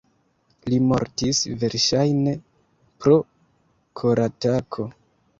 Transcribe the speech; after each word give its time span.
Li 0.71 0.77
mortis 0.91 1.41
verŝajne 1.63 2.33
pro 3.03 3.13
koratako. 4.01 4.87